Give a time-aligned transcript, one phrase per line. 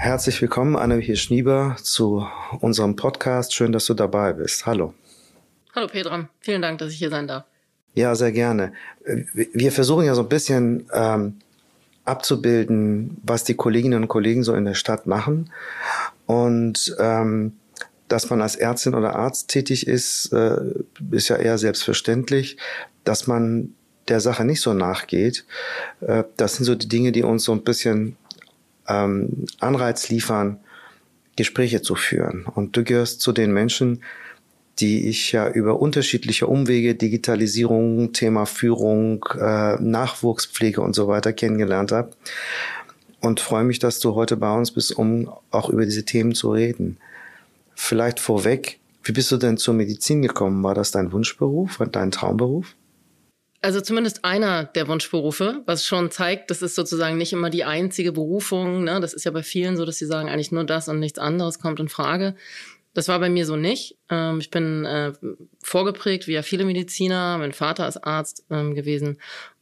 [0.00, 2.24] Herzlich willkommen, Anne Schnieber, zu
[2.60, 3.52] unserem Podcast.
[3.52, 4.64] Schön, dass du dabei bist.
[4.64, 4.94] Hallo.
[5.74, 7.44] Hallo Petra, vielen Dank, dass ich hier sein darf.
[7.94, 8.72] Ja, sehr gerne.
[9.34, 11.40] Wir versuchen ja so ein bisschen ähm,
[12.04, 15.50] abzubilden, was die Kolleginnen und Kollegen so in der Stadt machen.
[16.26, 17.54] Und ähm,
[18.06, 20.58] dass man als Ärztin oder Arzt tätig ist, äh,
[21.10, 22.56] ist ja eher selbstverständlich.
[23.02, 23.74] Dass man
[24.06, 25.44] der Sache nicht so nachgeht,
[26.02, 28.16] äh, das sind so die Dinge, die uns so ein bisschen
[28.88, 30.58] ähm, Anreiz liefern,
[31.36, 32.46] Gespräche zu führen.
[32.46, 34.02] Und du gehörst zu den Menschen,
[34.80, 41.92] die ich ja über unterschiedliche Umwege, Digitalisierung, Thema Führung, äh, Nachwuchspflege und so weiter kennengelernt
[41.92, 42.10] habe.
[43.20, 46.52] Und freue mich, dass du heute bei uns bist, um auch über diese Themen zu
[46.52, 46.98] reden.
[47.74, 50.62] Vielleicht vorweg, wie bist du denn zur Medizin gekommen?
[50.62, 52.74] War das dein Wunschberuf, dein Traumberuf?
[53.60, 58.12] Also zumindest einer der Wunschberufe, was schon zeigt, das ist sozusagen nicht immer die einzige
[58.12, 58.84] Berufung.
[58.84, 59.00] Ne?
[59.00, 61.58] Das ist ja bei vielen so, dass sie sagen, eigentlich nur das und nichts anderes
[61.58, 62.36] kommt in Frage.
[62.94, 63.96] Das war bei mir so nicht.
[64.10, 65.12] Ähm, ich bin äh,
[65.62, 67.36] vorgeprägt, wie ja viele Mediziner.
[67.38, 69.18] Mein Vater ist Arzt ähm, gewesen.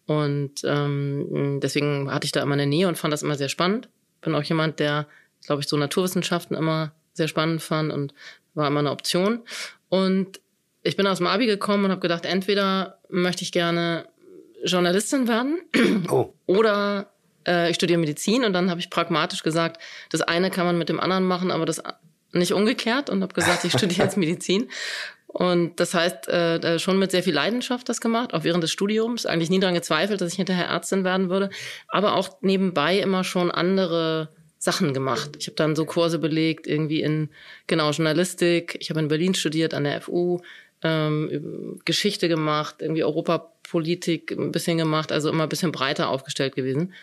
[0.06, 3.88] Und ähm, deswegen hatte ich da immer eine Nähe und fand das immer sehr spannend.
[4.20, 5.06] Bin auch jemand, der,
[5.44, 8.14] glaube ich, so Naturwissenschaften immer sehr spannend fand und
[8.54, 9.42] war immer eine Option.
[9.88, 10.40] Und
[10.86, 14.06] ich bin aus dem Abi gekommen und habe gedacht, entweder möchte ich gerne
[14.64, 15.60] Journalistin werden
[16.10, 16.32] oh.
[16.46, 17.10] oder
[17.46, 20.88] äh, ich studiere Medizin und dann habe ich pragmatisch gesagt, das eine kann man mit
[20.88, 21.82] dem anderen machen, aber das
[22.32, 24.68] nicht umgekehrt und habe gesagt, ich studiere jetzt Medizin.
[25.26, 29.26] Und das heißt, äh, schon mit sehr viel Leidenschaft das gemacht, auch während des Studiums.
[29.26, 31.50] Eigentlich nie daran gezweifelt, dass ich hinterher Ärztin werden würde,
[31.88, 35.36] aber auch nebenbei immer schon andere Sachen gemacht.
[35.38, 37.28] Ich habe dann so Kurse belegt, irgendwie in
[37.66, 38.76] genau Journalistik.
[38.80, 40.40] Ich habe in Berlin studiert an der FU,
[40.82, 46.94] ähm, Geschichte gemacht, irgendwie Europapolitik ein bisschen gemacht, also immer ein bisschen breiter aufgestellt gewesen.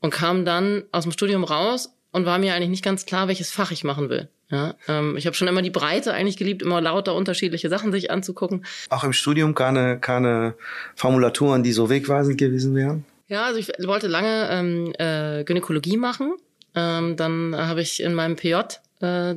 [0.00, 3.50] Und kam dann aus dem Studium raus und war mir eigentlich nicht ganz klar, welches
[3.50, 4.28] Fach ich machen will.
[4.50, 8.10] Ja, ähm, ich habe schon immer die Breite eigentlich geliebt, immer lauter unterschiedliche Sachen sich
[8.10, 8.64] anzugucken.
[8.88, 10.54] Auch im Studium keine, keine
[10.96, 13.04] Formulaturen, die so wegweisend gewesen wären?
[13.28, 16.34] Ja, also ich wollte lange ähm, äh, Gynäkologie machen.
[16.74, 18.54] Ähm, dann habe ich in meinem PJ
[19.02, 19.32] äh,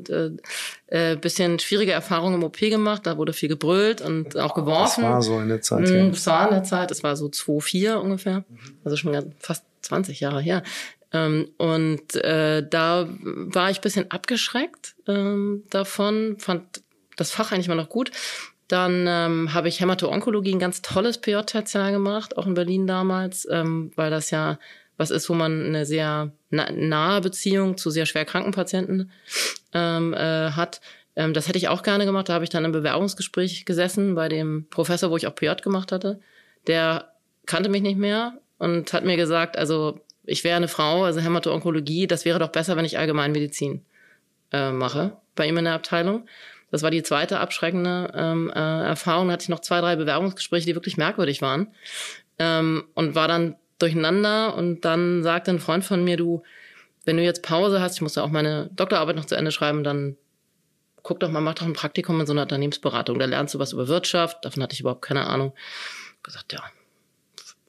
[0.88, 3.06] äh, bisschen schwierige Erfahrungen im OP gemacht.
[3.06, 5.02] Da wurde viel gebrüllt und auch geworfen.
[5.04, 6.10] Das war so in der Zeit, mm, ja.
[6.10, 8.44] Das war in der Zeit, das war so 2,4 ungefähr.
[8.84, 10.64] Also schon fast 20 Jahre her.
[11.12, 16.82] Ähm, und äh, da war ich bisschen abgeschreckt ähm, davon, fand
[17.16, 18.12] das Fach eigentlich mal noch gut.
[18.68, 23.92] Dann ähm, habe ich Hämato-Onkologie, ein ganz tolles PJ-Tertial gemacht, auch in Berlin damals, ähm,
[23.96, 24.58] weil das ja
[24.98, 29.12] was ist, wo man eine sehr nahe Beziehung zu sehr schwer kranken Patienten
[29.74, 30.82] ähm, äh, hat.
[31.16, 32.30] Ähm, das hätte ich auch gerne gemacht.
[32.30, 35.92] Da habe ich dann im Bewerbungsgespräch gesessen bei dem Professor, wo ich auch PJ gemacht
[35.92, 36.20] hatte.
[36.68, 37.12] Der
[37.46, 42.08] kannte mich nicht mehr und hat mir gesagt, also ich wäre eine Frau, also Hämato-Onkologie,
[42.08, 43.84] das wäre doch besser, wenn ich Allgemeinmedizin
[44.52, 46.28] äh, mache bei ihm in der Abteilung.
[46.72, 49.28] Das war die zweite abschreckende ähm, äh, Erfahrung.
[49.28, 51.68] Da hatte ich noch zwei, drei Bewerbungsgespräche, die wirklich merkwürdig waren.
[52.40, 56.44] Ähm, und war dann durcheinander und dann sagte ein Freund von mir, du,
[57.06, 60.18] wenn du jetzt Pause hast, ich musste auch meine Doktorarbeit noch zu Ende schreiben, dann
[61.04, 63.20] guck doch mal, mach doch ein Praktikum in so einer Unternehmensberatung.
[63.20, 64.44] Da lernst du was über Wirtschaft.
[64.44, 65.54] Davon hatte ich überhaupt keine Ahnung.
[66.24, 66.64] Gesagt, ja,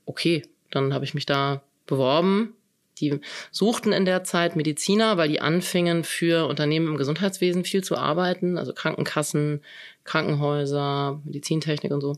[0.07, 0.43] okay.
[0.71, 2.55] Dann habe ich mich da beworben.
[2.99, 3.21] Die
[3.51, 8.57] suchten in der Zeit Mediziner, weil die anfingen für Unternehmen im Gesundheitswesen viel zu arbeiten,
[8.57, 9.63] also Krankenkassen,
[10.05, 12.17] Krankenhäuser, Medizintechnik und so.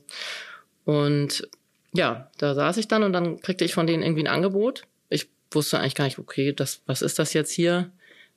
[0.84, 1.48] Und
[1.96, 4.82] ja, da saß ich dann und dann kriegte ich von denen irgendwie ein Angebot.
[5.08, 7.90] Ich wusste eigentlich gar nicht, okay, das, was ist das jetzt hier?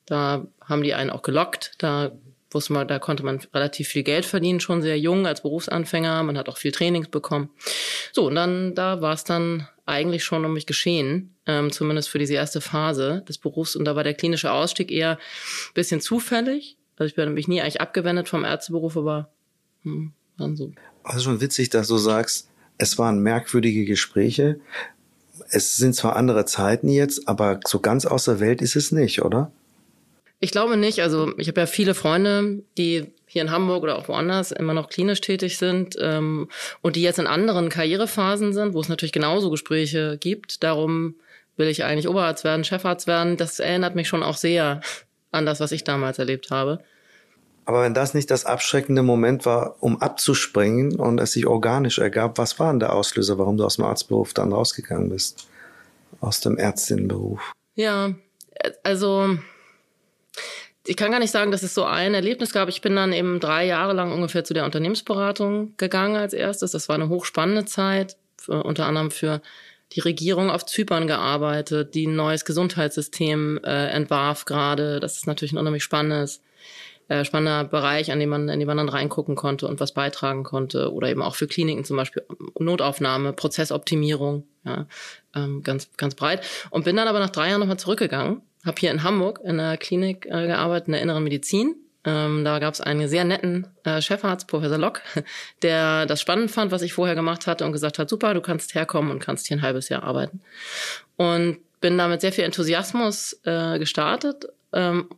[0.05, 1.73] Da haben die einen auch gelockt.
[1.77, 2.11] Da
[2.51, 6.23] wusste man, da konnte man relativ viel Geld verdienen, schon sehr jung als Berufsanfänger.
[6.23, 7.49] Man hat auch viel Trainings bekommen.
[8.11, 12.19] So, und dann, da war es dann eigentlich schon um mich geschehen, ähm, zumindest für
[12.19, 13.75] diese erste Phase des Berufs.
[13.75, 16.77] Und da war der klinische Ausstieg eher ein bisschen zufällig.
[16.97, 19.29] Also ich bin mich nie eigentlich abgewendet vom Ärzteberuf, aber
[19.83, 20.71] hm, dann so.
[21.03, 24.59] Also schon witzig, dass du sagst, es waren merkwürdige Gespräche.
[25.51, 29.21] Es sind zwar andere Zeiten jetzt, aber so ganz aus der Welt ist es nicht,
[29.21, 29.51] oder?
[30.39, 31.01] Ich glaube nicht.
[31.01, 34.89] Also ich habe ja viele Freunde, die hier in Hamburg oder auch woanders immer noch
[34.89, 36.49] klinisch tätig sind ähm,
[36.81, 40.63] und die jetzt in anderen Karrierephasen sind, wo es natürlich genauso Gespräche gibt.
[40.63, 41.15] Darum
[41.57, 43.35] will ich eigentlich Oberarzt werden, Chefarzt werden.
[43.35, 44.81] Das erinnert mich schon auch sehr
[45.31, 46.79] an das, was ich damals erlebt habe.
[47.69, 52.39] Aber wenn das nicht das abschreckende Moment war, um abzuspringen und es sich organisch ergab,
[52.39, 55.47] was war denn der Auslöser, warum du aus dem Arztberuf dann rausgegangen bist?
[56.19, 57.53] Aus dem Ärztinnenberuf?
[57.75, 58.15] Ja,
[58.81, 59.37] also
[60.87, 62.69] ich kann gar nicht sagen, dass es so ein Erlebnis gab.
[62.69, 66.71] Ich bin dann eben drei Jahre lang ungefähr zu der Unternehmensberatung gegangen als erstes.
[66.71, 69.43] Das war eine hochspannende Zeit, für, unter anderem für
[69.91, 74.99] die Regierung auf Zypern gearbeitet, die ein neues Gesundheitssystem äh, entwarf gerade.
[74.99, 76.41] Das ist natürlich ein unheimlich spannendes
[77.09, 80.43] äh, spannender Bereich, an dem man, in dem man dann reingucken konnte und was beitragen
[80.43, 80.93] konnte.
[80.93, 82.23] Oder eben auch für Kliniken zum Beispiel
[82.57, 84.85] Notaufnahme, Prozessoptimierung, ja,
[85.35, 86.45] ähm, ganz, ganz breit.
[86.69, 89.77] Und bin dann aber nach drei Jahren nochmal zurückgegangen, habe hier in Hamburg in einer
[89.77, 91.75] Klinik äh, gearbeitet, in der inneren Medizin.
[92.05, 95.01] Ähm, da gab es einen sehr netten äh, Chefarzt, Professor Lock,
[95.63, 98.75] der das spannend fand, was ich vorher gemacht hatte und gesagt hat, super, du kannst
[98.75, 100.41] herkommen und kannst hier ein halbes Jahr arbeiten.
[101.17, 105.09] Und bin da mit sehr viel Enthusiasmus äh, gestartet ähm,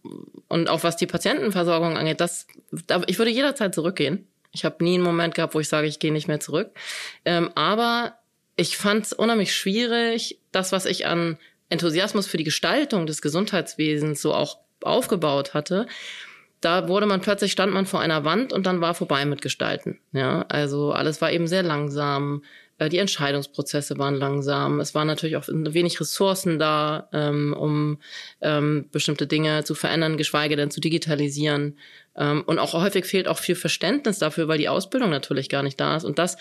[0.48, 2.48] und auch was die Patientenversorgung angeht, das,
[2.88, 4.28] da, ich würde jederzeit zurückgehen.
[4.52, 6.72] Ich habe nie einen Moment gehabt, wo ich sage, ich gehe nicht mehr zurück.
[7.26, 8.16] Ähm, aber
[8.56, 11.38] ich fand es unheimlich schwierig, das, was ich an
[11.70, 15.88] Enthusiasmus für die Gestaltung des Gesundheitswesens so auch aufgebaut hatte,
[16.60, 20.00] da wurde man plötzlich stand man vor einer Wand und dann war vorbei mit Gestalten.
[20.12, 22.44] Ja, also alles war eben sehr langsam.
[22.82, 24.80] Äh, die Entscheidungsprozesse waren langsam.
[24.80, 28.00] Es waren natürlich auch wenig Ressourcen da, ähm, um
[28.42, 31.78] ähm, bestimmte Dinge zu verändern, geschweige denn zu digitalisieren.
[32.16, 35.80] Ähm, und auch häufig fehlt auch viel Verständnis dafür, weil die Ausbildung natürlich gar nicht
[35.80, 36.06] da ist.
[36.06, 36.38] Und das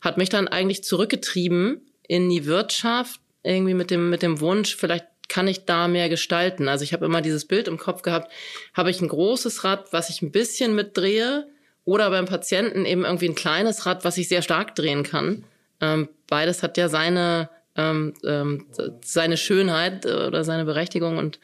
[0.00, 5.06] hat mich dann eigentlich zurückgetrieben in die Wirtschaft, irgendwie mit dem, mit dem Wunsch, vielleicht
[5.28, 6.68] kann ich da mehr gestalten.
[6.68, 8.32] Also ich habe immer dieses Bild im Kopf gehabt,
[8.74, 11.46] habe ich ein großes Rad, was ich ein bisschen mitdrehe,
[11.84, 15.44] oder beim Patienten eben irgendwie ein kleines Rad, was ich sehr stark drehen kann.
[15.84, 18.66] Ähm, beides hat ja seine ähm, ähm,
[19.02, 21.40] seine Schönheit äh, oder seine Berechtigung und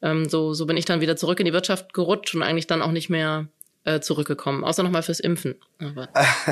[0.00, 2.82] ähm, so so bin ich dann wieder zurück in die Wirtschaft gerutscht und eigentlich dann
[2.82, 3.48] auch nicht mehr
[3.84, 5.56] äh, zurückgekommen, außer nochmal fürs Impfen.
[5.80, 6.08] Aber.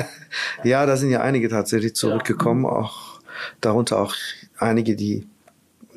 [0.63, 2.71] ja, da sind ja einige tatsächlich zurückgekommen, ja.
[2.71, 3.21] auch
[3.61, 4.15] darunter auch
[4.57, 5.27] einige, die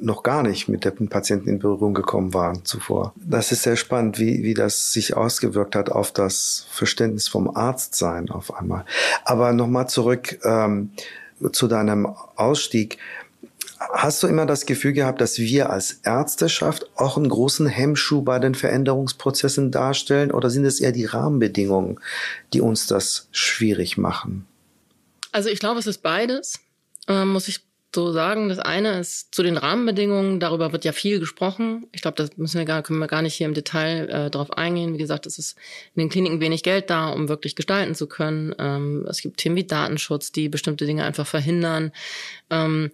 [0.00, 3.14] noch gar nicht mit den Patienten in Berührung gekommen waren zuvor.
[3.16, 8.30] Das ist sehr spannend, wie, wie das sich ausgewirkt hat auf das Verständnis vom Arztsein
[8.30, 8.84] auf einmal.
[9.24, 10.38] Aber nochmal zurück.
[10.44, 10.90] Ähm,
[11.52, 12.98] zu deinem Ausstieg.
[13.92, 18.38] Hast du immer das Gefühl gehabt, dass wir als Ärzteschaft auch einen großen Hemmschuh bei
[18.38, 22.00] den Veränderungsprozessen darstellen oder sind es eher die Rahmenbedingungen,
[22.52, 24.46] die uns das schwierig machen?
[25.32, 26.60] Also ich glaube, es ist beides,
[27.08, 27.60] äh, muss ich
[27.94, 28.48] so sagen.
[28.48, 31.86] Das eine ist zu den Rahmenbedingungen, darüber wird ja viel gesprochen.
[31.92, 34.52] Ich glaube, das müssen wir gar, können wir gar nicht hier im Detail äh, drauf
[34.52, 34.94] eingehen.
[34.94, 35.56] Wie gesagt, es ist
[35.94, 38.54] in den Kliniken wenig Geld da, um wirklich gestalten zu können.
[38.58, 41.92] Ähm, es gibt Themen wie Datenschutz, die bestimmte Dinge einfach verhindern.
[42.50, 42.90] Ähm,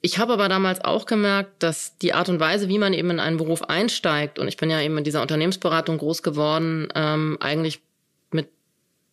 [0.00, 3.20] ich habe aber damals auch gemerkt, dass die Art und Weise, wie man eben in
[3.20, 7.80] einen Beruf einsteigt, und ich bin ja eben in dieser Unternehmensberatung groß geworden, ähm, eigentlich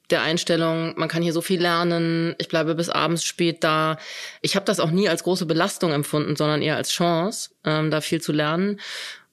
[0.10, 3.98] der Einstellung, man kann hier so viel lernen, ich bleibe bis abends spät da.
[4.42, 8.02] Ich habe das auch nie als große Belastung empfunden, sondern eher als Chance, ähm, da
[8.02, 8.80] viel zu lernen.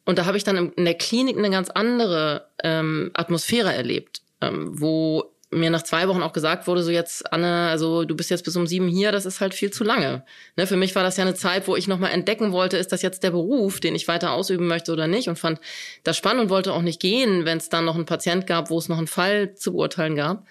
[0.05, 4.81] Und da habe ich dann in der Klinik eine ganz andere ähm, Atmosphäre erlebt, ähm,
[4.81, 8.45] wo mir nach zwei Wochen auch gesagt wurde, so jetzt, Anne, also du bist jetzt
[8.45, 10.25] bis um sieben hier, das ist halt viel zu lange.
[10.57, 13.03] Ne, für mich war das ja eine Zeit, wo ich nochmal entdecken wollte, ist das
[13.03, 15.61] jetzt der Beruf, den ich weiter ausüben möchte oder nicht und fand
[16.05, 18.79] das spannend und wollte auch nicht gehen, wenn es dann noch einen Patient gab, wo
[18.79, 20.47] es noch einen Fall zu beurteilen gab.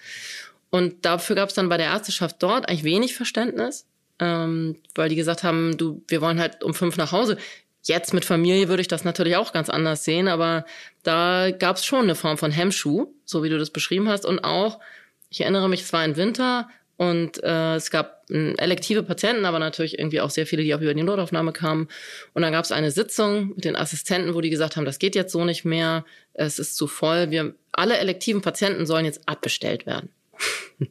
[0.70, 3.86] Und dafür gab es dann bei der Ärzteschaft dort eigentlich wenig Verständnis,
[4.18, 7.38] ähm, weil die gesagt haben, du, wir wollen halt um fünf nach Hause.
[7.82, 10.66] Jetzt mit Familie würde ich das natürlich auch ganz anders sehen, aber
[11.02, 14.26] da gab es schon eine Form von Hemmschuh, so wie du das beschrieben hast.
[14.26, 14.80] Und auch,
[15.30, 19.58] ich erinnere mich, es war ein Winter und äh, es gab äh, elektive Patienten, aber
[19.58, 21.88] natürlich irgendwie auch sehr viele, die auch über die Notaufnahme kamen.
[22.34, 25.14] Und dann gab es eine Sitzung mit den Assistenten, wo die gesagt haben, das geht
[25.14, 27.30] jetzt so nicht mehr, es ist zu voll.
[27.30, 30.10] Wir alle elektiven Patienten sollen jetzt abbestellt werden.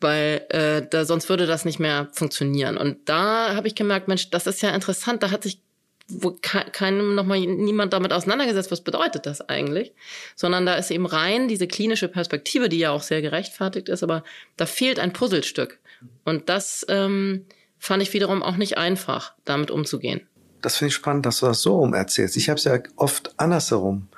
[0.00, 2.76] weil äh, da, sonst würde das nicht mehr funktionieren.
[2.76, 5.60] Und da habe ich gemerkt, Mensch, das ist ja interessant, da hat sich
[6.08, 9.92] wo keinem nochmal niemand damit auseinandergesetzt, was bedeutet das eigentlich,
[10.36, 14.22] sondern da ist eben rein diese klinische Perspektive, die ja auch sehr gerechtfertigt ist, aber
[14.56, 15.80] da fehlt ein Puzzlestück.
[16.24, 17.46] Und das ähm,
[17.78, 20.20] fand ich wiederum auch nicht einfach, damit umzugehen.
[20.62, 22.36] Das finde ich spannend, dass du das so rum erzählst.
[22.36, 24.08] Ich habe es ja oft andersherum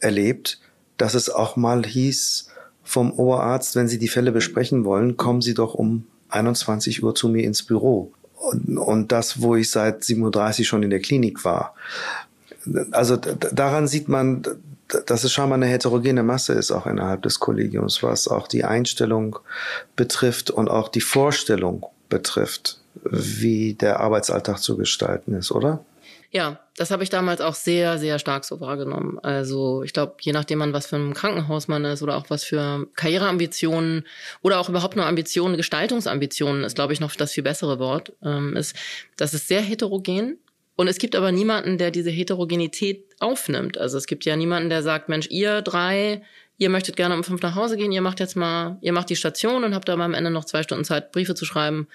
[0.00, 0.60] erlebt,
[0.96, 2.50] dass es auch mal hieß
[2.82, 7.28] vom Oberarzt, wenn Sie die Fälle besprechen wollen, kommen Sie doch um 21 Uhr zu
[7.28, 8.12] mir ins Büro
[8.44, 11.74] und, und das, wo ich seit 37 schon in der Klinik war.
[12.92, 14.42] Also daran sieht man,
[15.06, 19.38] dass es scheinbar eine heterogene Masse ist, auch innerhalb des Kollegiums, was auch die Einstellung
[19.96, 25.84] betrifft und auch die Vorstellung betrifft, wie der Arbeitsalltag zu gestalten ist, oder?
[26.34, 29.20] Ja, das habe ich damals auch sehr, sehr stark so wahrgenommen.
[29.20, 32.42] Also ich glaube, je nachdem man was für ein Krankenhaus man ist oder auch was
[32.42, 34.04] für Karriereambitionen
[34.42, 38.56] oder auch überhaupt nur Ambitionen, Gestaltungsambitionen ist, glaube ich, noch das viel bessere Wort, ähm,
[38.56, 38.74] ist,
[39.16, 40.38] das ist sehr heterogen.
[40.74, 43.78] Und es gibt aber niemanden, der diese Heterogenität aufnimmt.
[43.78, 46.22] Also es gibt ja niemanden, der sagt, Mensch, ihr drei,
[46.58, 49.14] ihr möchtet gerne um fünf nach Hause gehen, ihr macht jetzt mal, ihr macht die
[49.14, 51.86] Station und habt aber am Ende noch zwei Stunden Zeit, Briefe zu schreiben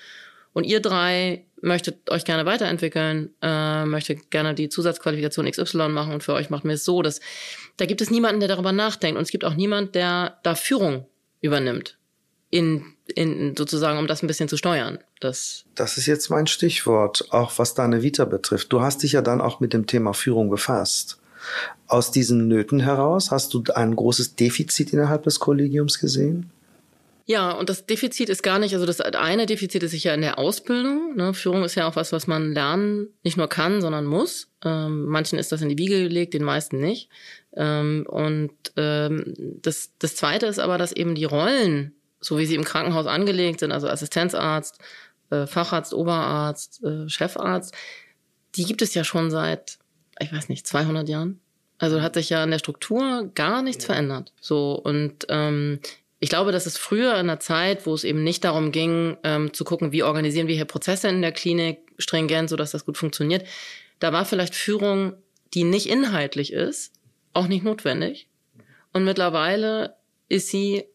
[0.53, 6.23] und ihr drei möchtet euch gerne weiterentwickeln, äh, möchtet gerne die Zusatzqualifikation XY machen und
[6.23, 7.19] für euch machen wir es so, dass
[7.77, 11.05] da gibt es niemanden, der darüber nachdenkt und es gibt auch niemand, der da Führung
[11.41, 11.97] übernimmt
[12.49, 12.83] in,
[13.15, 14.99] in sozusagen, um das ein bisschen zu steuern.
[15.19, 18.71] Das, das ist jetzt mein Stichwort, auch was deine Vita betrifft.
[18.73, 21.19] Du hast dich ja dann auch mit dem Thema Führung befasst.
[21.87, 26.51] Aus diesen Nöten heraus hast du ein großes Defizit innerhalb des Kollegiums gesehen?
[27.29, 30.39] Ja, und das Defizit ist gar nicht, also das eine Defizit ist sicher in der
[30.39, 31.15] Ausbildung.
[31.15, 31.35] Ne?
[31.35, 34.47] Führung ist ja auch was, was man lernen nicht nur kann, sondern muss.
[34.65, 37.07] Ähm, manchen ist das in die Wiege gelegt, den meisten nicht.
[37.53, 42.55] Ähm, und ähm, das, das zweite ist aber, dass eben die Rollen, so wie sie
[42.55, 44.79] im Krankenhaus angelegt sind, also Assistenzarzt,
[45.29, 47.75] äh, Facharzt, Oberarzt, äh, Chefarzt,
[48.55, 49.77] die gibt es ja schon seit,
[50.19, 51.39] ich weiß nicht, 200 Jahren.
[51.77, 54.33] Also hat sich ja in der Struktur gar nichts verändert.
[54.41, 55.79] So und ähm,
[56.19, 59.53] ich glaube, dass es früher in einer Zeit, wo es eben nicht darum ging, ähm,
[59.53, 63.45] zu gucken, wie organisieren wir hier Prozesse in der Klinik stringent, sodass das gut funktioniert,
[63.99, 65.13] da war vielleicht Führung,
[65.53, 66.93] die nicht inhaltlich ist,
[67.33, 68.27] auch nicht notwendig.
[68.91, 69.95] Und mittlerweile
[70.27, 70.85] ist sie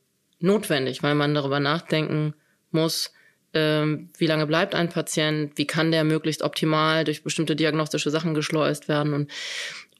[0.40, 2.34] notwendig, weil man darüber nachdenken
[2.70, 3.12] muss,
[3.54, 8.34] ähm, wie lange bleibt ein Patient, wie kann der möglichst optimal durch bestimmte diagnostische Sachen
[8.34, 9.14] geschleust werden.
[9.14, 9.30] Und,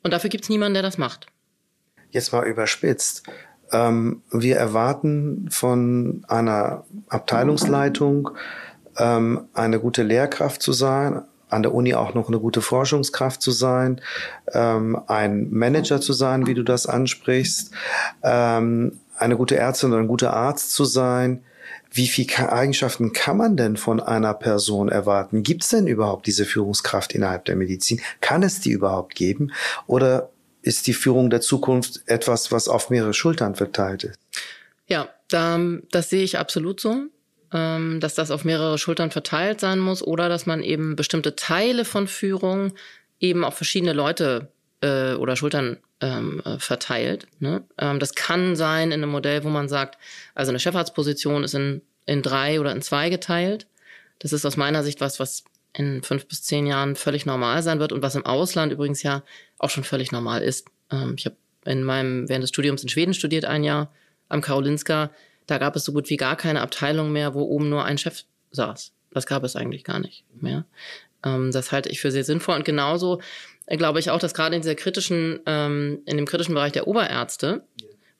[0.02, 1.26] und dafür gibt es niemanden, der das macht.
[2.10, 3.22] Jetzt mal überspitzt.
[3.72, 8.30] Ähm, wir erwarten von einer Abteilungsleitung
[8.98, 13.50] ähm, eine gute Lehrkraft zu sein, an der Uni auch noch eine gute Forschungskraft zu
[13.50, 14.00] sein,
[14.52, 17.70] ähm, ein Manager zu sein, wie du das ansprichst,
[18.22, 21.44] ähm, eine gute Ärztin oder ein guter Arzt zu sein.
[21.90, 25.44] Wie viele Eigenschaften kann man denn von einer Person erwarten?
[25.44, 28.00] Gibt es denn überhaupt diese Führungskraft innerhalb der Medizin?
[28.20, 29.52] Kann es die überhaupt geben?
[29.86, 30.30] Oder
[30.64, 34.18] ist die Führung der Zukunft etwas, was auf mehrere Schultern verteilt ist.
[34.86, 35.58] Ja, da,
[35.90, 37.04] das sehe ich absolut so,
[37.52, 41.84] ähm, dass das auf mehrere Schultern verteilt sein muss oder dass man eben bestimmte Teile
[41.84, 42.72] von Führung
[43.20, 44.48] eben auf verschiedene Leute
[44.80, 47.26] äh, oder Schultern ähm, äh, verteilt.
[47.40, 47.64] Ne?
[47.78, 49.98] Ähm, das kann sein in einem Modell, wo man sagt,
[50.34, 53.66] also eine Chefarztposition ist in, in drei oder in zwei geteilt.
[54.18, 55.44] Das ist aus meiner Sicht was, was
[55.76, 59.22] in fünf bis zehn Jahren völlig normal sein wird und was im Ausland übrigens ja
[59.58, 60.68] auch schon völlig normal ist.
[60.90, 63.92] Ähm, ich habe in meinem während des Studiums in Schweden studiert ein Jahr
[64.28, 65.10] am Karolinska.
[65.46, 68.22] Da gab es so gut wie gar keine Abteilung mehr, wo oben nur ein Chef
[68.52, 68.92] saß.
[69.10, 70.64] Das gab es eigentlich gar nicht mehr.
[71.24, 73.20] Ähm, das halte ich für sehr sinnvoll und genauso
[73.66, 76.86] äh, glaube ich auch, dass gerade in dieser kritischen, ähm, in dem kritischen Bereich der
[76.86, 77.64] Oberärzte,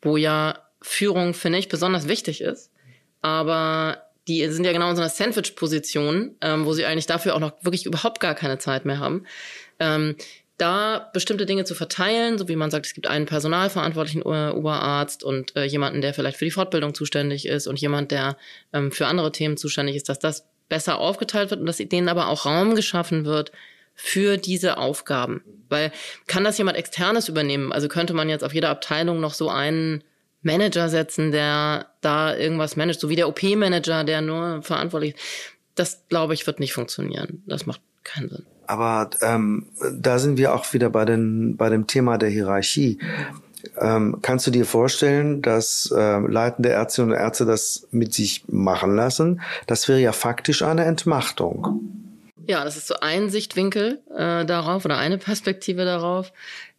[0.02, 2.70] wo ja Führung finde ich besonders wichtig ist,
[3.22, 7.40] aber die sind ja genau in so einer Sandwich-Position, ähm, wo sie eigentlich dafür auch
[7.40, 9.26] noch wirklich überhaupt gar keine Zeit mehr haben.
[9.78, 10.16] Ähm,
[10.56, 15.56] da bestimmte Dinge zu verteilen, so wie man sagt, es gibt einen personalverantwortlichen Oberarzt und
[15.56, 18.36] äh, jemanden, der vielleicht für die Fortbildung zuständig ist und jemand, der
[18.72, 22.28] ähm, für andere Themen zuständig ist, dass das besser aufgeteilt wird und dass denen aber
[22.28, 23.50] auch Raum geschaffen wird
[23.94, 25.42] für diese Aufgaben.
[25.68, 25.92] Weil
[26.26, 27.72] kann das jemand externes übernehmen?
[27.72, 30.04] Also könnte man jetzt auf jeder Abteilung noch so einen
[30.44, 35.22] Manager setzen, der da irgendwas managt, so wie der OP-Manager, der nur verantwortlich ist.
[35.74, 37.42] Das, glaube ich, wird nicht funktionieren.
[37.46, 38.46] Das macht keinen Sinn.
[38.66, 42.98] Aber ähm, da sind wir auch wieder bei, den, bei dem Thema der Hierarchie.
[43.80, 48.94] Ähm, kannst du dir vorstellen, dass äh, leitende Ärztinnen und Ärzte das mit sich machen
[48.94, 49.40] lassen?
[49.66, 51.80] Das wäre ja faktisch eine Entmachtung.
[52.46, 56.32] Ja, das ist so ein Sichtwinkel äh, darauf oder eine Perspektive darauf.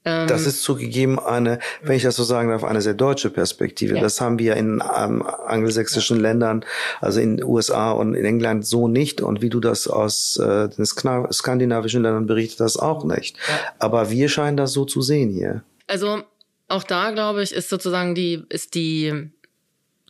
[0.05, 3.95] Ähm, das ist zugegeben eine, wenn ich das so sagen darf, eine sehr deutsche Perspektive.
[3.95, 4.01] Ja.
[4.01, 6.15] Das haben wir in ähm, angelsächsischen.
[6.25, 6.65] Ländern,
[7.01, 9.21] also in den USA und in England so nicht.
[9.21, 13.37] Und wie du das aus äh, den skandinavischen Ländern berichtet hast, auch nicht.
[13.37, 13.59] Ja.
[13.79, 15.63] Aber wir scheinen das so zu sehen hier.
[15.87, 16.23] Also
[16.67, 19.29] auch da, glaube ich, ist sozusagen die, ist die,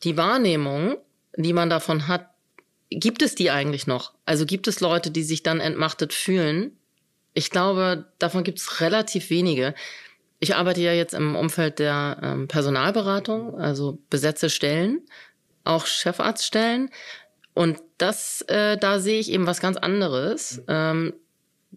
[0.04, 0.98] die Wahrnehmung,
[1.36, 2.30] die man davon hat,
[2.90, 4.14] gibt es die eigentlich noch?
[4.26, 6.78] Also gibt es Leute, die sich dann entmachtet fühlen?
[7.36, 9.76] Ich glaube, davon gibt es relativ wenige.
[10.40, 15.02] Ich arbeite ja jetzt im Umfeld der ähm, Personalberatung, also besetze Stellen,
[15.64, 16.90] auch Chefarztstellen.
[17.54, 20.64] Und das, äh, da sehe ich eben was ganz anderes.
[20.68, 21.14] Ähm,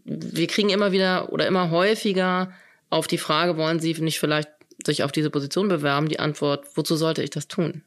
[0.05, 2.53] wir kriegen immer wieder oder immer häufiger
[2.89, 4.51] auf die Frage, wollen Sie nicht vielleicht
[4.87, 7.83] sich auf diese Position bewerben, die Antwort, wozu sollte ich das tun?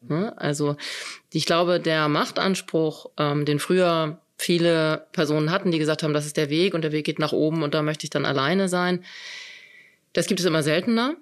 [0.00, 0.34] Ne?
[0.36, 0.76] Also
[1.32, 6.36] ich glaube, der Machtanspruch, ähm, den früher viele Personen hatten, die gesagt haben, das ist
[6.36, 9.04] der Weg und der Weg geht nach oben und da möchte ich dann alleine sein.
[10.12, 11.16] Das gibt es immer seltener,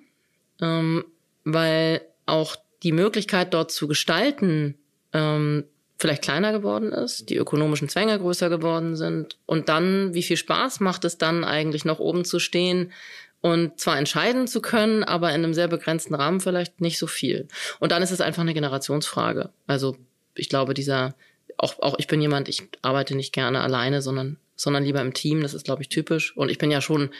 [0.60, 1.04] ähm,
[1.44, 4.76] weil auch die Möglichkeit dort zu gestalten
[5.12, 5.64] ähm,
[5.96, 10.80] vielleicht kleiner geworden ist, die ökonomischen Zwänge größer geworden sind und dann, wie viel Spaß
[10.80, 12.92] macht es dann eigentlich noch oben zu stehen
[13.40, 17.46] und zwar entscheiden zu können, aber in einem sehr begrenzten Rahmen vielleicht nicht so viel.
[17.78, 19.50] Und dann ist es einfach eine Generationsfrage.
[19.66, 19.96] Also
[20.34, 21.14] ich glaube, dieser
[21.58, 25.42] auch, auch ich bin jemand, ich arbeite nicht gerne alleine, sondern, sondern lieber im Team.
[25.42, 26.36] Das ist, glaube ich, typisch.
[26.36, 27.10] Und ich bin ja schon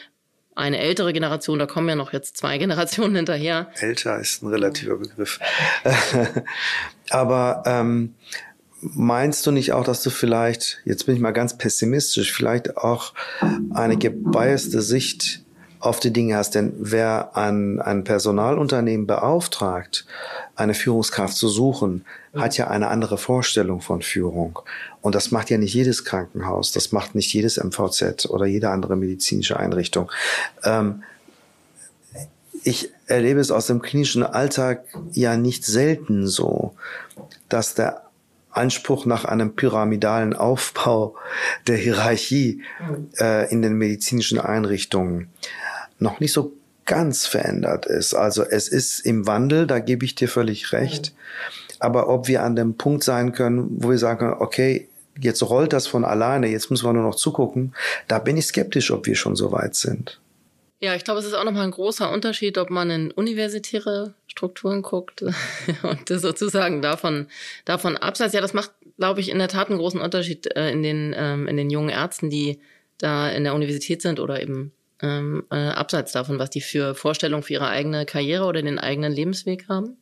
[0.55, 3.67] eine ältere Generation, da kommen ja noch jetzt zwei Generationen hinterher.
[3.79, 5.39] Älter ist ein relativer Begriff.
[7.09, 8.15] Aber ähm,
[8.81, 13.13] meinst du nicht auch, dass du vielleicht, jetzt bin ich mal ganz pessimistisch, vielleicht auch
[13.73, 15.41] eine gebiaste Sicht
[15.79, 16.55] auf die Dinge hast?
[16.55, 20.05] Denn wer ein, ein Personalunternehmen beauftragt,
[20.55, 24.59] eine Führungskraft zu suchen, hat ja eine andere Vorstellung von Führung.
[25.01, 28.95] Und das macht ja nicht jedes Krankenhaus, das macht nicht jedes MVZ oder jede andere
[28.95, 30.11] medizinische Einrichtung.
[30.63, 31.03] Ähm,
[32.63, 36.73] ich erlebe es aus dem klinischen Alltag ja nicht selten so,
[37.47, 38.05] dass der
[38.49, 41.15] Anspruch nach einem pyramidalen Aufbau
[41.67, 42.63] der Hierarchie
[43.19, 45.29] äh, in den medizinischen Einrichtungen
[45.99, 46.53] noch nicht so
[46.85, 48.13] ganz verändert ist.
[48.13, 51.13] Also es ist im Wandel, da gebe ich dir völlig recht.
[51.79, 54.87] Aber ob wir an dem Punkt sein können, wo wir sagen, okay,
[55.19, 57.73] jetzt rollt das von alleine, jetzt müssen wir nur noch zugucken,
[58.07, 60.19] da bin ich skeptisch, ob wir schon so weit sind.
[60.81, 64.81] Ja, ich glaube, es ist auch nochmal ein großer Unterschied, ob man in universitäre Strukturen
[64.81, 65.23] guckt
[65.83, 67.27] und sozusagen davon,
[67.63, 68.33] davon abseits.
[68.33, 71.47] Ja, das macht, glaube ich, in der Tat einen großen Unterschied äh, in, den, ähm,
[71.47, 72.59] in den jungen Ärzten, die
[72.97, 77.43] da in der Universität sind oder eben ähm, äh, abseits davon, was die für Vorstellungen
[77.43, 79.97] für ihre eigene Karriere oder den eigenen Lebensweg haben.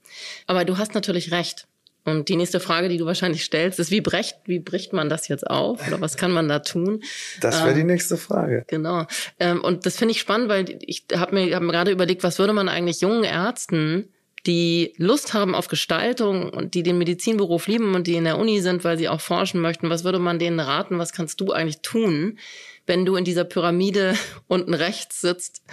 [0.48, 1.68] Aber du hast natürlich recht.
[2.06, 5.30] Und die nächste Frage, die du wahrscheinlich stellst, ist, wie bricht, wie bricht man das
[5.30, 5.88] jetzt auf?
[5.88, 7.02] Oder was kann man da tun?
[7.40, 8.66] Das wäre ähm, die nächste Frage.
[8.68, 9.06] Genau.
[9.40, 12.40] Ähm, und das finde ich spannend, weil ich habe mir, hab mir gerade überlegt, was
[12.40, 14.10] würde man eigentlich jungen Ärzten,
[14.46, 18.60] die Lust haben auf Gestaltung und die den Medizinberuf lieben und die in der Uni
[18.60, 21.00] sind, weil sie auch forschen möchten, was würde man denen raten?
[21.00, 22.38] Was kannst du eigentlich tun?
[22.86, 24.16] Wenn du in dieser Pyramide
[24.48, 25.63] unten rechts sitzt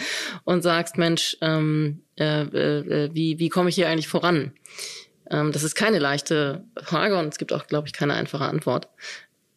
[0.44, 4.52] und sagst, Mensch, ähm, äh, äh, wie, wie komme ich hier eigentlich voran?
[5.30, 8.88] Ähm, das ist keine leichte Frage und es gibt auch, glaube ich, keine einfache Antwort.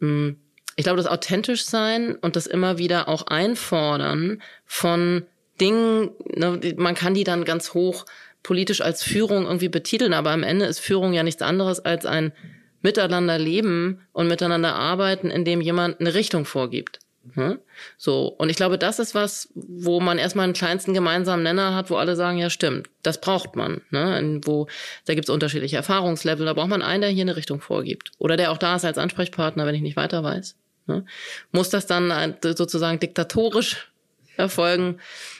[0.01, 0.37] Ähm,
[0.75, 5.25] ich glaube, das authentisch sein und das immer wieder auch einfordern von
[5.61, 8.05] Dingen, ne, man kann die dann ganz hoch
[8.41, 12.33] politisch als Führung irgendwie betiteln, aber am Ende ist Führung ja nichts anderes als ein
[12.81, 16.99] Miteinander leben und miteinander arbeiten, indem jemand eine Richtung vorgibt.
[17.33, 17.59] Hm?
[17.97, 21.89] So, und ich glaube, das ist was, wo man erstmal einen kleinsten gemeinsamen Nenner hat,
[21.89, 23.81] wo alle sagen, ja stimmt, das braucht man.
[23.91, 24.41] Ne?
[24.43, 24.67] Wo,
[25.05, 28.11] da gibt es unterschiedliche Erfahrungslevel, da braucht man einen, der hier eine Richtung vorgibt.
[28.17, 30.55] Oder der auch da ist als Ansprechpartner, wenn ich nicht weiter weiß.
[30.87, 31.05] Ne?
[31.51, 33.89] Muss das dann sozusagen diktatorisch
[34.35, 34.99] erfolgen?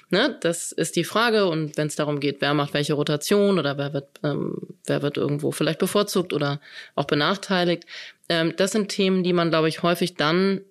[0.10, 0.38] Ne?
[0.40, 1.48] Das ist die Frage.
[1.48, 5.18] Und wenn es darum geht, wer macht welche Rotation oder wer wird, ähm, wer wird
[5.18, 6.62] irgendwo vielleicht bevorzugt oder
[6.96, 7.84] auch benachteiligt,
[8.30, 10.62] ähm, das sind Themen, die man, glaube ich, häufig dann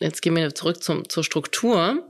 [0.00, 2.02] jetzt gehen wir zurück zum, zur Struktur,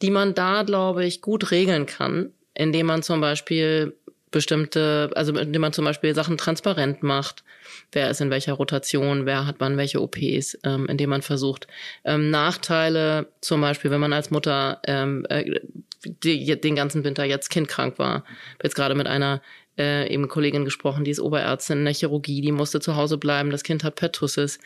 [0.00, 3.94] die man da, glaube ich, gut regeln kann, indem man zum Beispiel
[4.30, 7.44] bestimmte, also indem man zum Beispiel Sachen transparent macht,
[7.92, 11.68] wer ist in welcher Rotation, wer hat wann welche OPs, ähm, indem man versucht,
[12.04, 15.60] ähm, Nachteile, zum Beispiel, wenn man als Mutter ähm, äh,
[16.04, 18.24] die, den ganzen Winter jetzt kindkrank war,
[18.62, 19.42] jetzt gerade mit einer
[19.78, 23.50] äh, eben Kollegin gesprochen, die ist Oberärztin in der Chirurgie, die musste zu Hause bleiben,
[23.50, 24.58] das Kind hat Pertussis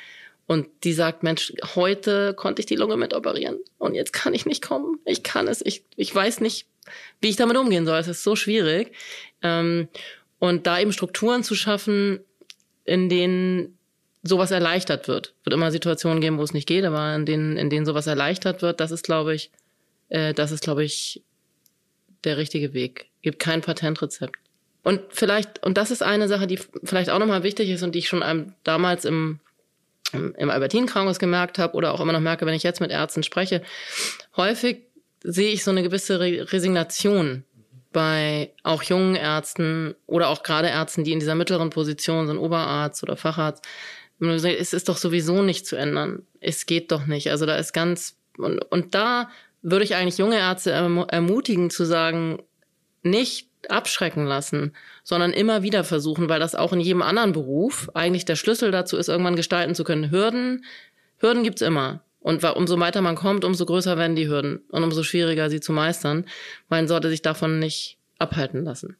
[0.47, 4.47] und die sagt, Mensch, heute konnte ich die Lunge mit operieren und jetzt kann ich
[4.47, 5.01] nicht kommen.
[5.05, 6.67] Ich kann es, ich, ich weiß nicht,
[7.21, 7.99] wie ich damit umgehen soll.
[7.99, 8.93] Es ist so schwierig.
[9.43, 9.89] Ähm,
[10.39, 12.21] und da eben Strukturen zu schaffen,
[12.85, 13.77] in denen
[14.23, 15.35] sowas erleichtert wird.
[15.45, 18.63] Wird immer Situationen geben, wo es nicht geht, aber in denen, in denen sowas erleichtert
[18.63, 19.51] wird, das ist, glaube ich,
[20.09, 21.23] äh, das ist, glaube ich,
[22.25, 23.09] der richtige Weg.
[23.23, 24.37] Gibt kein Patentrezept.
[24.85, 28.01] Und vielleicht, und das ist eine Sache, die vielleicht auch nochmal wichtig ist und die
[28.01, 29.41] ich schon einem damals im
[30.12, 33.62] im Albertin-Krankenhaus gemerkt habe oder auch immer noch merke, wenn ich jetzt mit Ärzten spreche,
[34.37, 34.83] häufig
[35.23, 37.45] sehe ich so eine gewisse Re Resignation
[37.92, 43.03] bei auch jungen Ärzten oder auch gerade Ärzten, die in dieser mittleren Position sind, Oberarzt
[43.03, 43.64] oder Facharzt.
[44.21, 46.27] Es ist doch sowieso nicht zu ändern.
[46.40, 47.31] Es geht doch nicht.
[47.31, 49.31] Also da ist ganz, und, und da
[49.62, 52.42] würde ich eigentlich junge Ärzte ermutigen zu sagen,
[53.03, 58.24] nicht abschrecken lassen, sondern immer wieder versuchen, weil das auch in jedem anderen Beruf eigentlich
[58.24, 60.11] der Schlüssel dazu ist, irgendwann gestalten zu können.
[60.11, 60.64] Hürden,
[61.18, 62.02] Hürden gibt's immer.
[62.20, 65.72] Und umso weiter man kommt, umso größer werden die Hürden und umso schwieriger sie zu
[65.72, 66.26] meistern.
[66.68, 68.96] Man sollte sich davon nicht abhalten lassen.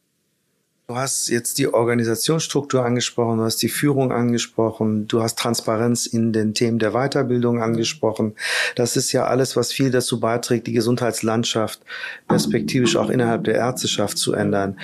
[0.89, 6.31] Du hast jetzt die Organisationsstruktur angesprochen, du hast die Führung angesprochen, du hast Transparenz in
[6.31, 8.35] den Themen der Weiterbildung angesprochen.
[8.75, 11.81] Das ist ja alles, was viel dazu beiträgt, die Gesundheitslandschaft
[12.29, 14.79] perspektivisch auch innerhalb der Ärzteschaft zu ändern.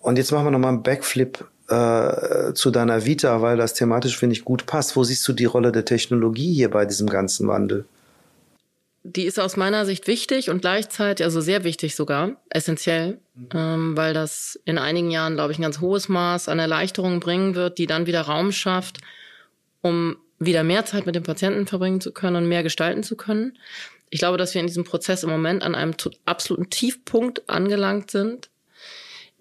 [0.00, 4.34] Und jetzt machen wir nochmal einen Backflip äh, zu deiner Vita, weil das thematisch, finde
[4.34, 4.96] ich, gut passt.
[4.96, 7.84] Wo siehst du die Rolle der Technologie hier bei diesem ganzen Wandel?
[9.04, 13.48] Die ist aus meiner Sicht wichtig und gleichzeitig, also sehr wichtig sogar, essentiell, mhm.
[13.54, 17.54] ähm, weil das in einigen Jahren, glaube ich, ein ganz hohes Maß an Erleichterungen bringen
[17.54, 18.98] wird, die dann wieder Raum schafft,
[19.80, 23.58] um wieder mehr Zeit mit dem Patienten verbringen zu können und mehr gestalten zu können.
[24.10, 28.50] Ich glaube, dass wir in diesem Prozess im Moment an einem absoluten Tiefpunkt angelangt sind,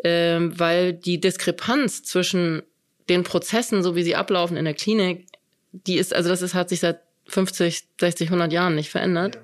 [0.03, 2.63] ähm, weil die Diskrepanz zwischen
[3.09, 5.27] den Prozessen, so wie sie ablaufen in der Klinik,
[5.71, 9.35] die ist, also das ist, hat sich seit 50, 60, 100 Jahren nicht verändert.
[9.35, 9.41] Ja.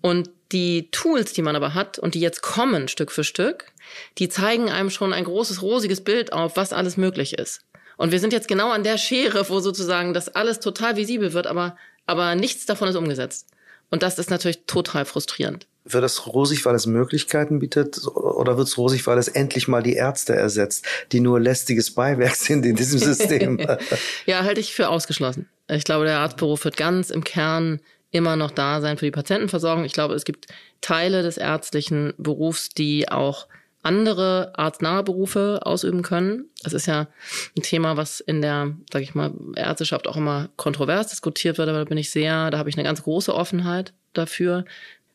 [0.00, 3.72] Und die Tools, die man aber hat und die jetzt kommen Stück für Stück,
[4.18, 7.62] die zeigen einem schon ein großes, rosiges Bild auf, was alles möglich ist.
[7.96, 11.46] Und wir sind jetzt genau an der Schere, wo sozusagen das alles total visibel wird,
[11.46, 11.76] aber,
[12.06, 13.48] aber nichts davon ist umgesetzt.
[13.90, 15.66] Und das ist natürlich total frustrierend.
[15.90, 19.82] Wird es rosig, weil es Möglichkeiten bietet, oder wird es rosig, weil es endlich mal
[19.82, 23.58] die Ärzte ersetzt, die nur lästiges Beiwerk sind in diesem System?
[24.26, 25.48] ja, halte ich für ausgeschlossen.
[25.68, 29.84] Ich glaube, der Arztberuf wird ganz im Kern immer noch da sein für die Patientenversorgung.
[29.84, 30.46] Ich glaube, es gibt
[30.80, 33.48] Teile des ärztlichen Berufs, die auch
[33.82, 36.46] andere arztnahe Berufe ausüben können.
[36.62, 37.08] Das ist ja
[37.56, 41.78] ein Thema, was in der, sag ich mal, Ärzteschaft auch immer kontrovers diskutiert wird, aber
[41.78, 44.64] da bin ich sehr, da habe ich eine ganz große Offenheit dafür.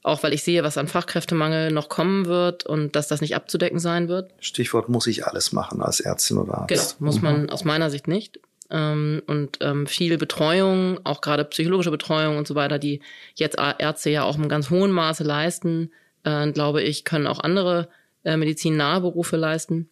[0.04, 3.80] Auch weil ich sehe, was an Fachkräftemangel noch kommen wird und dass das nicht abzudecken
[3.80, 4.32] sein wird.
[4.40, 6.98] Stichwort muss ich alles machen als Ärztin oder Arzt.
[7.00, 7.50] Genau, muss man mhm.
[7.50, 8.40] aus meiner Sicht nicht.
[8.70, 13.02] Ähm, und ähm, viel Betreuung, auch gerade psychologische Betreuung und so weiter, die
[13.36, 15.92] jetzt Ärzte ja auch im ganz hohen Maße leisten,
[16.24, 17.88] äh, glaube ich, können auch andere
[18.26, 19.90] äh, medizinnahe Berufe leisten.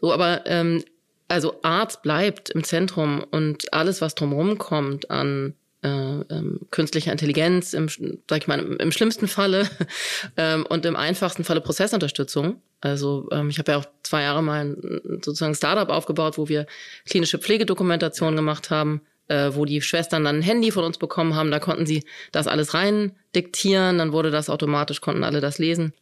[0.00, 0.84] So, aber ähm,
[1.28, 7.74] also Arzt bleibt im Zentrum und alles, was drumherum kommt an äh, ähm, künstlicher Intelligenz,
[7.74, 9.68] im, sag ich mal, im, im schlimmsten Falle
[10.36, 12.60] ähm, und im einfachsten Falle Prozessunterstützung.
[12.80, 16.66] Also ähm, ich habe ja auch zwei Jahre mal ein, sozusagen Startup aufgebaut, wo wir
[17.06, 21.50] klinische Pflegedokumentation gemacht haben, äh, wo die Schwestern dann ein Handy von uns bekommen haben.
[21.50, 25.92] Da konnten sie das alles rein diktieren, dann wurde das automatisch, konnten alle das lesen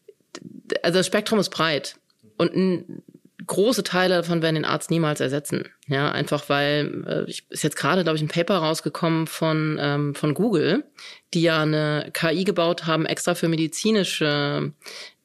[0.83, 1.97] also das Spektrum ist breit
[2.37, 2.53] und
[3.51, 5.69] große Teile davon werden den Arzt niemals ersetzen.
[5.89, 10.15] Ja, einfach weil äh, ich, ist jetzt gerade, glaube ich, ein Paper rausgekommen von ähm,
[10.15, 10.85] von Google,
[11.35, 14.73] die ja eine KI gebaut haben extra für medizinische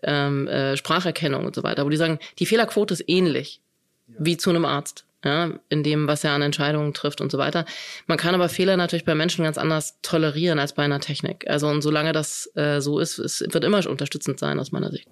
[0.01, 3.61] ähm, äh, Spracherkennung und so weiter, wo die sagen, die Fehlerquote ist ähnlich
[4.07, 4.15] ja.
[4.19, 5.05] wie zu einem Arzt.
[5.23, 7.65] Ja, in dem, was er an Entscheidungen trifft und so weiter.
[8.05, 11.49] Man kann aber Fehler natürlich bei Menschen ganz anders tolerieren als bei einer Technik.
[11.49, 15.07] Also und solange das äh, so ist, es wird immer unterstützend sein aus meiner Sicht.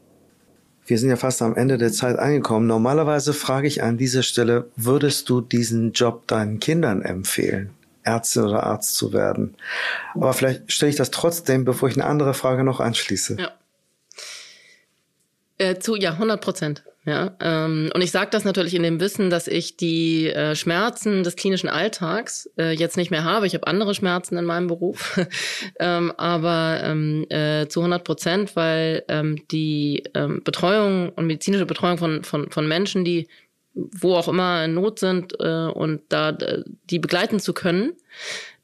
[0.86, 2.68] Wir sind ja fast am Ende der Zeit angekommen.
[2.68, 7.70] Normalerweise frage ich an dieser Stelle, würdest du diesen Job deinen Kindern empfehlen,
[8.04, 9.56] Ärztin oder Arzt zu werden?
[10.14, 13.38] Aber vielleicht stelle ich das trotzdem, bevor ich eine andere Frage noch anschließe.
[13.40, 13.52] Ja.
[15.64, 16.84] Äh, zu, ja, 100 Prozent.
[17.06, 21.24] Ja, ähm, und ich sage das natürlich in dem Wissen, dass ich die äh, Schmerzen
[21.24, 23.46] des klinischen Alltags äh, jetzt nicht mehr habe.
[23.46, 25.20] Ich habe andere Schmerzen in meinem Beruf,
[25.80, 31.98] ähm, aber ähm, äh, zu 100 Prozent, weil ähm, die ähm, Betreuung und medizinische Betreuung
[31.98, 33.28] von, von, von Menschen, die
[33.74, 37.94] wo auch immer in Not sind äh, und da äh, die begleiten zu können,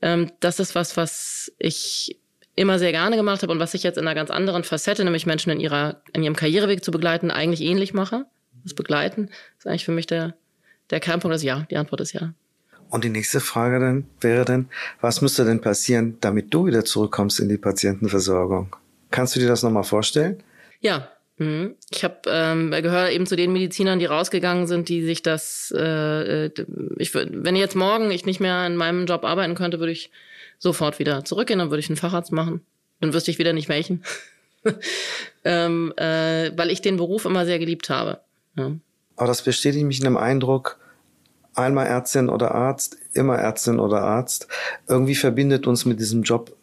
[0.02, 2.20] ähm, das ist was, was ich
[2.60, 5.26] immer sehr gerne gemacht habe und was ich jetzt in einer ganz anderen Facette, nämlich
[5.26, 8.26] Menschen in ihrer, in ihrem Karriereweg zu begleiten, eigentlich ähnlich mache.
[8.64, 10.36] Das Begleiten ist eigentlich für mich der,
[10.90, 11.66] der Kernpunkt, das Ja.
[11.72, 12.34] Die Antwort ist Ja.
[12.90, 14.68] Und die nächste Frage dann wäre dann,
[15.00, 18.76] was müsste denn passieren, damit du wieder zurückkommst in die Patientenversorgung?
[19.10, 20.44] Kannst du dir das nochmal vorstellen?
[20.82, 21.08] Ja.
[21.40, 26.46] Ich habe ähm, gehört eben zu den Medizinern, die rausgegangen sind, die sich das, äh,
[26.46, 26.52] äh
[26.98, 30.12] ich wenn jetzt morgen ich nicht mehr in meinem Job arbeiten könnte, würde ich
[30.58, 32.62] sofort wieder zurückgehen, dann würde ich einen Facharzt machen.
[33.00, 34.04] Dann wüsste ich wieder nicht welchen.
[35.46, 38.20] ähm, äh, weil ich den Beruf immer sehr geliebt habe.
[38.58, 38.72] Ja.
[39.16, 40.78] Aber das bestätigt mich in dem Eindruck,
[41.54, 44.48] einmal Ärztin oder Arzt, immer Ärztin oder Arzt.
[44.88, 46.54] Irgendwie verbindet uns mit diesem Job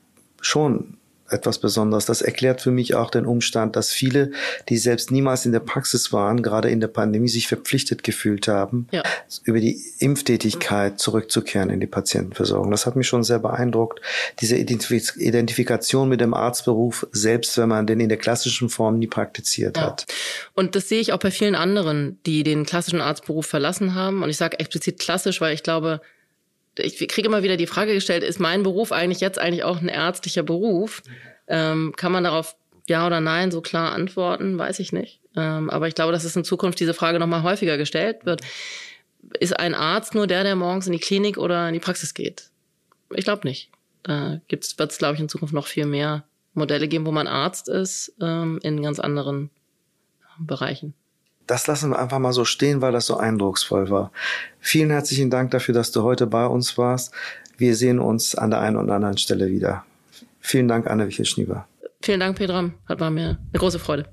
[0.42, 2.06] schon etwas Besonderes.
[2.06, 4.32] Das erklärt für mich auch den Umstand, dass viele,
[4.68, 8.88] die selbst niemals in der Praxis waren, gerade in der Pandemie sich verpflichtet gefühlt haben,
[8.92, 9.02] ja.
[9.44, 12.70] über die Impftätigkeit zurückzukehren in die Patientenversorgung.
[12.70, 14.00] Das hat mich schon sehr beeindruckt.
[14.40, 19.76] Diese Identifikation mit dem Arztberuf, selbst wenn man den in der klassischen Form nie praktiziert
[19.76, 19.84] ja.
[19.84, 20.06] hat.
[20.54, 24.22] Und das sehe ich auch bei vielen anderen, die den klassischen Arztberuf verlassen haben.
[24.22, 26.00] Und ich sage explizit klassisch, weil ich glaube,
[26.78, 29.88] ich kriege immer wieder die Frage gestellt, ist mein Beruf eigentlich jetzt eigentlich auch ein
[29.88, 31.02] ärztlicher Beruf?
[31.48, 32.56] Ähm, kann man darauf
[32.88, 34.58] ja oder nein so klar antworten?
[34.58, 35.20] Weiß ich nicht.
[35.36, 38.40] Ähm, aber ich glaube, dass es in Zukunft diese Frage nochmal häufiger gestellt wird.
[39.40, 42.50] Ist ein Arzt nur der, der morgens in die Klinik oder in die Praxis geht?
[43.14, 43.70] Ich glaube nicht.
[44.02, 47.68] Da wird es, glaube ich, in Zukunft noch viel mehr Modelle geben, wo man Arzt
[47.68, 49.50] ist, ähm, in ganz anderen
[50.38, 50.94] Bereichen
[51.46, 54.10] das lassen wir einfach mal so stehen, weil das so eindrucksvoll war.
[54.60, 57.12] Vielen herzlichen Dank dafür, dass du heute bei uns warst.
[57.56, 59.84] Wir sehen uns an der einen oder anderen Stelle wieder.
[60.40, 61.66] Vielen Dank, Anne Wichel-Schnieber.
[62.02, 62.74] Vielen Dank, Pedram.
[62.88, 64.06] Hat war mir eine große Freude.